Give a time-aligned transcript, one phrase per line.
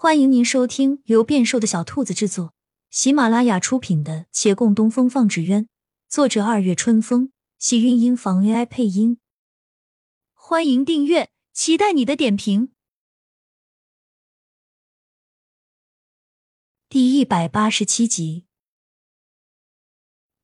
[0.00, 2.54] 欢迎您收听由变瘦的小兔子制作、
[2.88, 5.64] 喜马拉雅出品的《且共东风放纸鸢》，
[6.08, 9.18] 作者二月春风，喜韵音房 AI 配音。
[10.34, 12.72] 欢迎订阅，期待你的点评。
[16.88, 18.46] 第一百八十七集，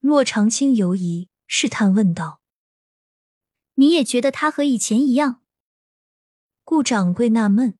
[0.00, 2.41] 洛长青犹疑，试探问道
[3.75, 5.45] ：“你也觉得他和以前一样？”
[6.64, 7.79] 顾掌柜纳闷。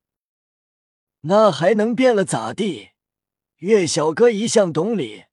[1.27, 2.89] 那还能变了咋地？
[3.57, 5.23] 岳小哥一向懂礼，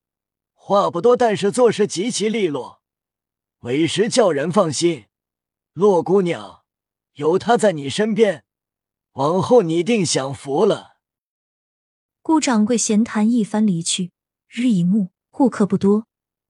[0.55, 2.81] 话不多，但是做事极其利落，
[3.61, 5.07] 为实叫人放心。
[5.75, 6.63] 洛姑娘，
[7.15, 8.45] 有他在你身边，
[9.13, 10.97] 往后你定享福了。
[12.23, 14.13] 顾掌柜闲谈一番，离去。
[14.49, 16.07] 日已暮，顾客不多。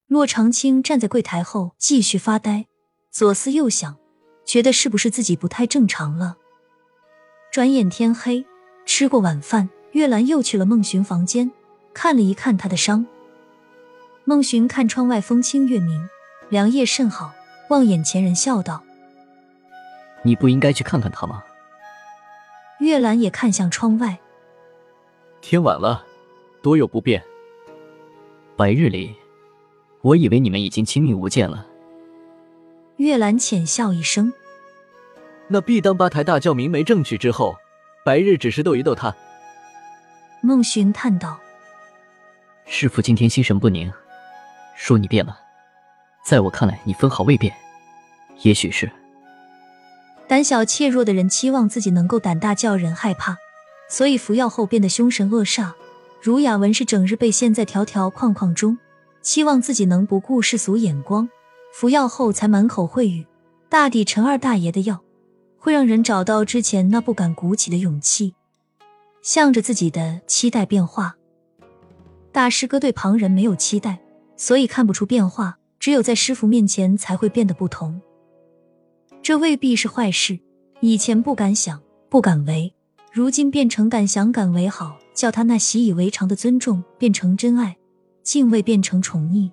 [0.07, 2.67] 洛长青站在柜台后继续发呆，
[3.11, 3.97] 左思右想，
[4.45, 6.37] 觉得是不是自己不太正常了。
[7.51, 8.45] 转眼天黑。
[8.85, 11.49] 吃过晚饭，月兰又去了孟寻房间，
[11.93, 13.05] 看了一看他的伤。
[14.25, 16.07] 孟寻看窗外风清月明，
[16.49, 17.33] 凉夜甚好，
[17.69, 18.83] 望眼前人笑道
[20.23, 21.43] ：“你不应该去看看他吗？”
[22.79, 24.19] 月兰也看向窗外，
[25.41, 26.05] 天晚了，
[26.61, 27.23] 多有不便。
[28.55, 29.15] 白日里，
[30.01, 31.65] 我以为你们已经亲密无间了。
[32.97, 34.31] 月兰浅笑一声
[35.47, 37.55] ：“那必当八抬大轿明媒正娶之后。”
[38.05, 39.15] 白日只是逗一逗他。
[40.41, 41.39] 孟寻叹道
[42.67, 43.91] ：“师傅今天心神不宁，
[44.75, 45.39] 说你变了，
[46.25, 47.53] 在我看来，你分毫未变。
[48.41, 48.91] 也许是
[50.27, 53.37] 胆小怯弱的人期望自己能够胆大叫人害怕，
[53.87, 55.71] 所以服药后变得凶神恶煞。
[56.21, 58.77] 儒雅文是整日被陷在条条框框中，
[59.21, 61.29] 期望自己能不顾世俗眼光，
[61.73, 63.25] 服药后才满口秽语，
[63.69, 65.01] 大抵陈二大爷的药。”
[65.63, 68.35] 会让人找到之前那不敢鼓起的勇气，
[69.21, 71.15] 向着自己的期待变化。
[72.33, 74.01] 大师哥对旁人没有期待，
[74.35, 78.01] 所以看不出变化，只有在师傅面前才会变得不同。
[79.21, 80.37] 这未必是坏事。
[80.81, 82.73] 以前不敢想、不敢为，
[83.13, 87.77] 如今变成敢想敢为，好叫他那习以为常的尊重变成真爱，
[88.21, 89.49] 敬畏变成宠溺。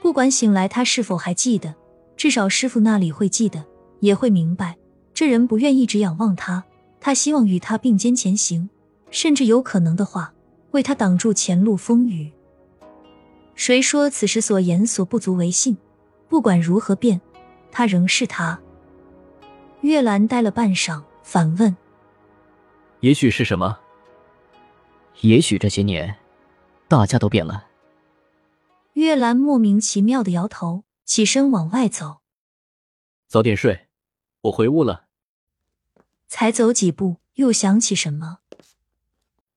[0.00, 1.74] 不管醒来他是否还记得，
[2.16, 3.62] 至少师傅那里会记得，
[4.00, 4.74] 也会明白。
[5.16, 6.62] 这人不愿一直仰望他，
[7.00, 8.68] 他希望与他并肩前行，
[9.10, 10.34] 甚至有可能的话，
[10.72, 12.30] 为他挡住前路风雨。
[13.54, 15.78] 谁说此时所言所不足为信？
[16.28, 17.18] 不管如何变，
[17.72, 18.60] 他仍是他。
[19.80, 21.74] 月兰呆了半晌，反问
[23.00, 23.78] ：“也许是什么？
[25.22, 26.16] 也许这些年，
[26.88, 27.68] 大家都变了。”
[28.92, 32.18] 月兰莫名其妙的摇头，起身往外走。
[33.26, 33.86] 早点睡，
[34.42, 35.05] 我回屋了。
[36.28, 38.38] 才走几步，又想起什么？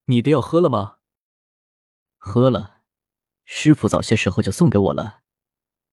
[0.06, 0.98] 你的药喝了吗？
[2.18, 2.82] 喝了，
[3.46, 5.22] 师傅早些时候就送给我了，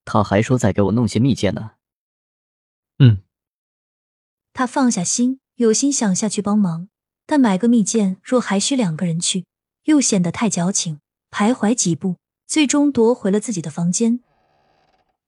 [0.05, 1.73] 他还说再给我弄些蜜饯呢。
[2.99, 3.23] 嗯。
[4.53, 6.89] 他放下心，有心想下去帮忙，
[7.27, 9.45] 但买个蜜饯若还需两个人去，
[9.85, 11.01] 又显得太矫情。
[11.31, 12.17] 徘徊几步，
[12.47, 14.21] 最终夺回了自己的房间。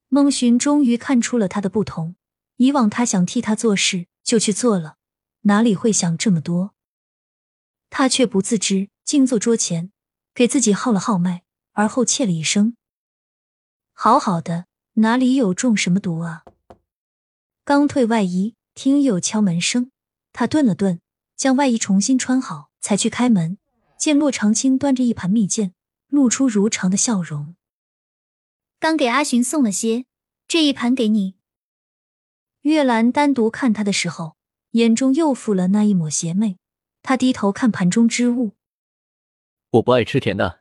[0.08, 2.16] 孟寻终于看出了他的不同，
[2.56, 4.97] 以往他想替他做事，就去做了。
[5.42, 6.74] 哪里会想这么多？
[7.90, 9.92] 他却不自知，静坐桌前，
[10.34, 12.76] 给自己号了号脉，而后切了一声
[13.94, 16.44] ：“好好的，哪里有中什么毒啊？”
[17.64, 19.90] 刚退外衣，听有敲门声，
[20.32, 21.00] 他顿了顿，
[21.36, 23.58] 将外衣重新穿好，才去开门，
[23.98, 25.72] 见洛长青端着一盘蜜饯，
[26.08, 27.54] 露出如常的笑容。
[28.78, 30.06] 刚给阿寻送了些，
[30.46, 31.36] 这一盘给你。
[32.62, 34.37] 月兰单独看他的时候。
[34.78, 36.56] 眼中又附了那一抹邪魅，
[37.02, 38.52] 他低头看盘中之物。
[39.72, 40.60] 我不爱吃甜的。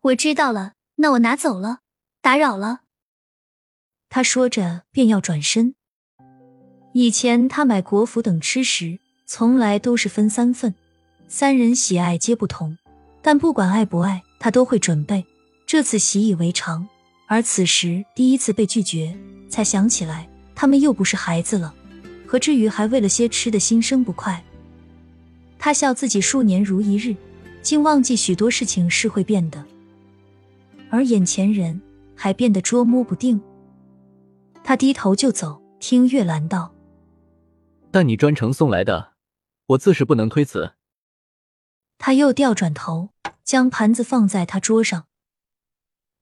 [0.00, 1.80] 我知道了，那我拿走了，
[2.20, 2.80] 打扰了。
[4.08, 5.76] 他说着便要转身。
[6.92, 10.74] 以前他买国服等吃食，从来都是分三份，
[11.28, 12.76] 三人喜爱皆不同，
[13.22, 15.24] 但不管爱不爱，他都会准备。
[15.64, 16.88] 这次习以为常，
[17.28, 19.16] 而此时第一次被拒绝，
[19.48, 21.72] 才想起来他们又不是孩子了。
[22.30, 24.40] 何至于还为了些吃的心生不快？
[25.58, 27.16] 他笑自己数年如一日，
[27.60, 29.64] 竟忘记许多事情是会变的，
[30.90, 31.80] 而眼前人
[32.14, 33.40] 还变得捉摸不定。
[34.62, 36.72] 他低头就走，听月兰道
[37.90, 39.14] ：“但你专程送来的，
[39.66, 40.74] 我自是不能推辞。”
[41.98, 43.08] 他又调转头，
[43.42, 45.06] 将盘子放在他桌上。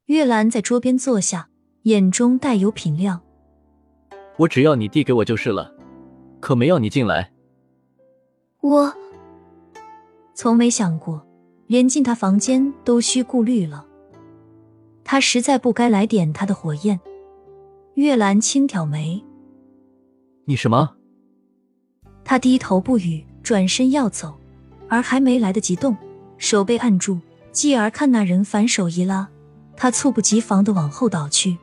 [0.06, 1.50] 月兰在桌边坐下，
[1.82, 3.20] 眼中带有品量
[4.38, 5.70] ：“我只要你递给我就是了。”
[6.40, 7.32] 可没要你进来。
[8.60, 8.92] 我
[10.34, 11.26] 从没想过，
[11.66, 13.84] 连进他房间都需顾虑了。
[15.04, 17.00] 他实在不该来点他的火焰。
[17.94, 19.24] 月兰轻挑眉
[20.46, 20.96] ：“你什么？”
[22.24, 24.38] 他低头不语，转身要走，
[24.88, 25.96] 而还没来得及动，
[26.36, 27.18] 手被按住。
[27.50, 29.28] 继而看那人反手一拉，
[29.76, 31.56] 他猝不及防的往后倒去。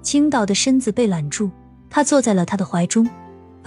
[0.00, 1.50] 倾倒的身子被揽住，
[1.90, 3.08] 他坐在了他的怀中，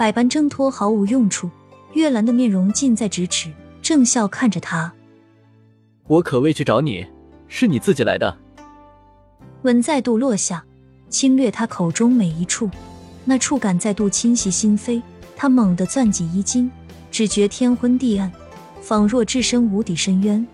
[0.00, 1.50] 百般挣脱毫无用处。
[1.92, 3.52] 月兰的面容近在咫尺，
[3.82, 4.90] 正笑看着他。
[6.06, 7.06] 我可未去找你，
[7.48, 8.34] 是你自己来的。
[9.60, 10.64] 吻再度落下，
[11.10, 12.70] 侵略他口中每一处，
[13.26, 15.02] 那触感再度侵袭心扉。
[15.36, 16.70] 他猛地攥紧衣襟，
[17.10, 18.32] 只觉天昏地暗，
[18.80, 20.46] 仿若置身无底深渊。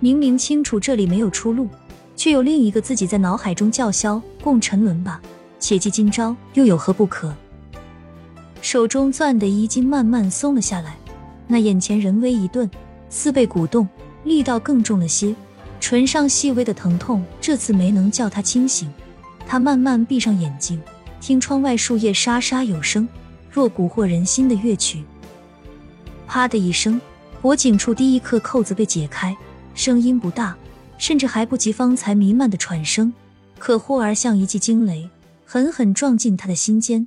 [0.00, 1.68] 明明清楚这里没有出路，
[2.16, 5.22] 却有另一个自己在脑海中叫嚣：“共沉沦吧，
[5.60, 7.32] 且记今朝，又有何不可？”
[8.64, 10.96] 手中攥的衣襟慢慢松了下来，
[11.46, 12.68] 那眼前人微一顿，
[13.10, 13.86] 似被鼓动，
[14.24, 15.36] 力道更重了些。
[15.80, 18.90] 唇上细微的疼痛，这次没能叫他清醒。
[19.46, 20.80] 他慢慢闭上眼睛，
[21.20, 23.06] 听窗外树叶沙沙有声。
[23.50, 25.04] 若蛊惑人心的乐曲，
[26.26, 26.98] 啪的一声，
[27.42, 29.36] 脖颈处第一颗扣子被解开，
[29.74, 30.56] 声音不大，
[30.96, 33.12] 甚至还不及方才弥漫的喘声，
[33.58, 35.06] 可忽而像一记惊雷，
[35.44, 37.06] 狠狠撞进他的心间。